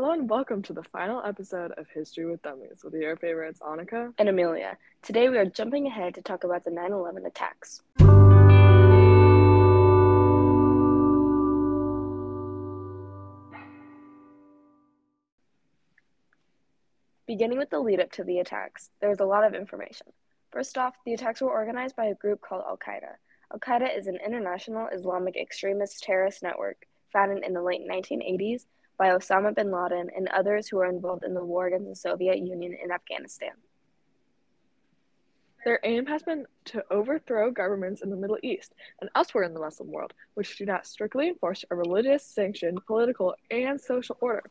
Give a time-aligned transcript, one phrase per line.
[0.00, 4.14] Hello and welcome to the final episode of History with Dummies with your favorites, Onnika.
[4.16, 4.78] and Amelia.
[5.02, 7.82] Today we are jumping ahead to talk about the 9 11 attacks.
[17.26, 20.06] Beginning with the lead up to the attacks, there was a lot of information.
[20.50, 23.16] First off, the attacks were organized by a group called Al Qaeda.
[23.52, 28.64] Al Qaeda is an international Islamic extremist terrorist network founded in the late 1980s
[29.00, 32.36] by Osama bin Laden and others who were involved in the war against the Soviet
[32.38, 33.52] Union in Afghanistan.
[35.64, 39.60] Their aim has been to overthrow governments in the Middle East and elsewhere in the
[39.60, 44.42] Muslim world, which do not strictly enforce a religious, sanctioned, political, and social order.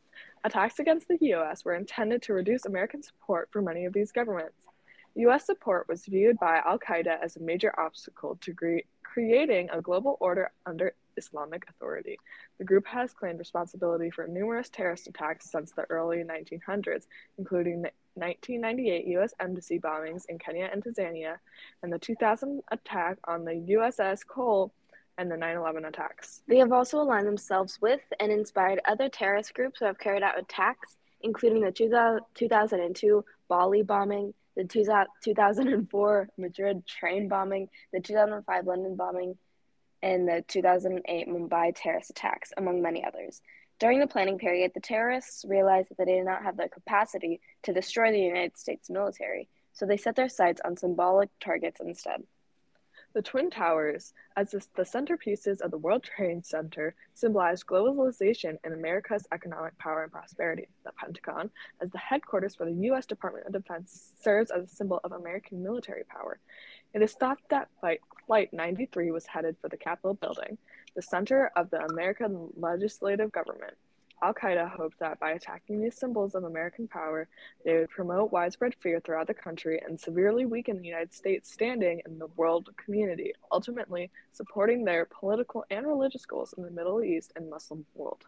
[0.43, 1.63] Attacks against the U.S.
[1.63, 4.65] were intended to reduce American support for many of these governments.
[5.13, 5.45] U.S.
[5.45, 10.17] support was viewed by Al Qaeda as a major obstacle to cre- creating a global
[10.19, 12.17] order under Islamic authority.
[12.57, 17.05] The group has claimed responsibility for numerous terrorist attacks since the early 1900s,
[17.37, 19.33] including the 1998 U.S.
[19.39, 21.35] embassy bombings in Kenya and Tanzania,
[21.83, 24.73] and the 2000 attack on the USS Cole
[25.19, 26.41] and the 9 11 attacks.
[26.47, 30.39] They have also aligned themselves with and inspired other terrorist groups who have carried out
[30.39, 39.37] attacks, including the 2002 Bali bombing, the 2004 Madrid train bombing, the 2005 London bombing,
[40.01, 43.41] and the 2008 Mumbai terrorist attacks, among many others.
[43.79, 47.73] During the planning period, the terrorists realized that they did not have the capacity to
[47.73, 52.23] destroy the United States military, so they set their sights on symbolic targets instead.
[53.13, 59.25] The Twin Towers, as the centerpieces of the World Trade Center, symbolize globalization and America's
[59.31, 60.67] economic power and prosperity.
[60.85, 61.49] The Pentagon,
[61.81, 63.07] as the headquarters for the U.S.
[63.07, 66.39] Department of Defense, serves as a symbol of American military power.
[66.93, 70.57] It is thought that Flight, Flight 93 was headed for the Capitol building,
[70.95, 73.75] the center of the American legislative government.
[74.21, 77.27] Al Qaeda hoped that by attacking these symbols of American power,
[77.63, 82.01] they would promote widespread fear throughout the country and severely weaken the United States' standing
[82.05, 87.31] in the world community, ultimately supporting their political and religious goals in the Middle East
[87.35, 88.25] and Muslim world.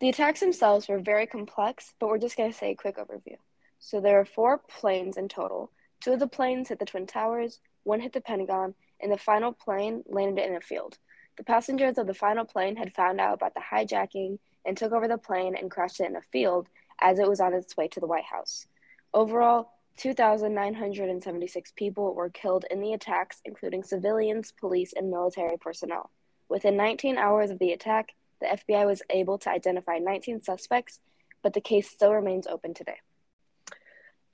[0.00, 3.36] The attacks themselves were very complex, but we're just going to say a quick overview.
[3.80, 5.72] So there are four planes in total.
[6.00, 9.52] Two of the planes hit the Twin Towers, one hit the Pentagon, and the final
[9.52, 10.98] plane landed in a field.
[11.36, 15.08] The passengers of the final plane had found out about the hijacking and took over
[15.08, 16.68] the plane and crashed it in a field
[17.00, 18.66] as it was on its way to the White House.
[19.14, 26.10] Overall, 2,976 people were killed in the attacks, including civilians, police, and military personnel.
[26.48, 31.00] Within 19 hours of the attack, the FBI was able to identify 19 suspects,
[31.42, 32.98] but the case still remains open today.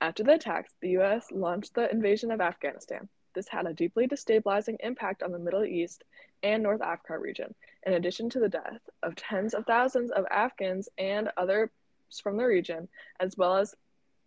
[0.01, 1.31] After the attacks, the U.S.
[1.31, 3.07] launched the invasion of Afghanistan.
[3.33, 6.03] This had a deeply destabilizing impact on the Middle East
[6.43, 7.53] and North Africa region,
[7.85, 11.69] in addition to the death of tens of thousands of Afghans and others
[12.23, 12.87] from the region,
[13.19, 13.75] as well as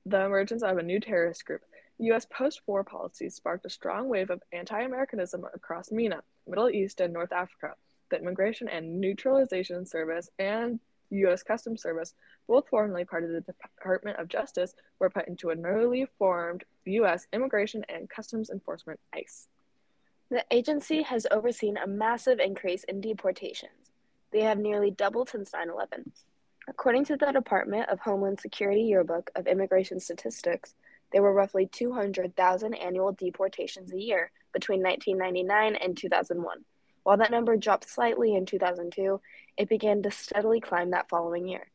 [0.05, 1.63] the emergence of a new terrorist group.
[1.99, 2.27] U.S.
[2.27, 7.13] post war policies sparked a strong wave of anti Americanism across MENA, Middle East, and
[7.13, 7.75] North Africa.
[8.11, 11.43] The Immigration and Neutralization Service and U.S.
[11.43, 12.15] Customs Service,
[12.47, 17.27] both formerly part of the Department of Justice, were put into a newly formed U.S.
[17.33, 19.49] Immigration and Customs Enforcement ICE.
[20.31, 23.93] The agency has overseen a massive increase in deportations.
[24.31, 26.13] They have nearly doubled since 9 11.
[26.69, 30.75] According to the Department of Homeland Security Yearbook of Immigration Statistics,
[31.13, 36.65] there were roughly 200,000 annual deportations a year between 1999 and 2001.
[37.09, 39.19] While that number dropped slightly in 2002,
[39.57, 41.71] it began to steadily climb that following year.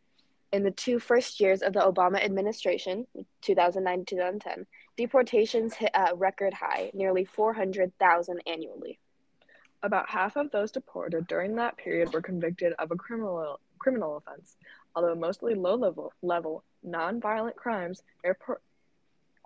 [0.52, 3.08] In the two first years of the Obama administration,
[3.42, 9.00] 2009 2010, deportations hit a record high, nearly 400,000 annually.
[9.82, 14.56] About half of those deported during that period were convicted of a criminal criminal offense.
[14.96, 18.62] Although mostly low level, level non-violent crimes, airport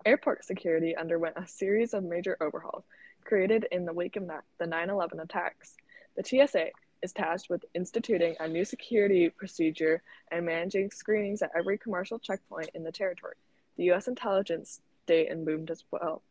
[0.06, 2.84] airport security underwent a series of major overhauls
[3.28, 4.26] created in the wake of
[4.58, 5.78] the 9/11 attacks.
[6.16, 6.72] The TSA
[7.04, 10.02] is tasked with instituting a new security procedure
[10.32, 13.36] and managing screenings at every commercial checkpoint in the territory.
[13.76, 14.08] The U.S.
[14.08, 16.24] intelligence state and boomed as well.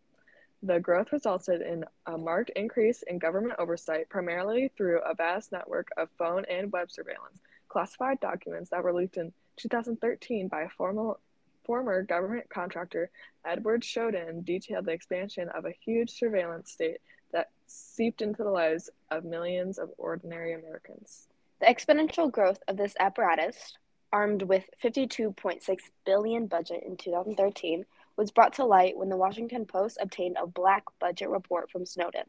[0.63, 5.89] The growth resulted in a marked increase in government oversight, primarily through a vast network
[5.97, 7.39] of phone and web surveillance.
[7.69, 11.21] Classified documents that were leaked in 2013 by a formal,
[11.67, 13.11] former government contractor,
[13.45, 16.99] Edward Snowden, detailed the expansion of a huge surveillance state
[17.33, 21.29] that seeped into the lives of millions of ordinary Americans.
[21.61, 23.77] The exponential growth of this apparatus,
[24.13, 27.85] armed with 52.6 billion budget in 2013,
[28.17, 32.25] was brought to light when the Washington Post obtained a black budget report from Snowden,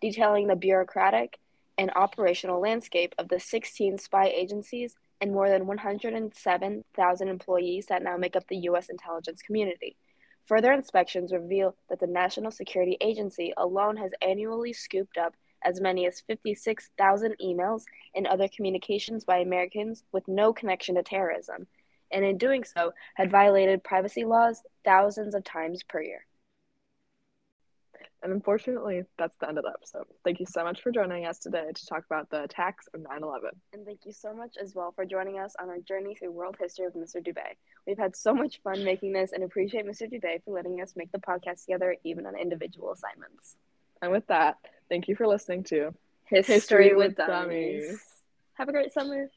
[0.00, 1.38] detailing the bureaucratic
[1.78, 8.16] and operational landscape of the 16 spy agencies and more than 107,000 employees that now
[8.16, 8.88] make up the U.S.
[8.88, 9.96] intelligence community.
[10.46, 16.08] Further inspections reveal that the National Security Agency alone has annually scooped up as many
[16.08, 17.84] as 56,000 emails
[18.16, 21.68] and other communications by Americans with no connection to terrorism,
[22.10, 26.26] and in doing so, had violated privacy laws thousands of times per year.
[28.22, 30.04] And unfortunately, that's the end of the episode.
[30.24, 33.22] Thank you so much for joining us today to talk about the attacks of 9
[33.22, 33.50] 11.
[33.72, 36.56] And thank you so much as well for joining us on our journey through world
[36.60, 37.16] history with Mr.
[37.16, 37.56] Dubé.
[37.84, 40.02] We've had so much fun making this and appreciate Mr.
[40.02, 43.56] Dubé for letting us make the podcast together, even on individual assignments.
[44.00, 44.58] And with that,
[44.88, 45.92] thank you for listening to
[46.24, 47.86] History, History with, with dummies.
[47.86, 48.04] dummies.
[48.54, 49.28] Have a great summer.